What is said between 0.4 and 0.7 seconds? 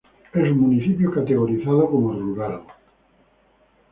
un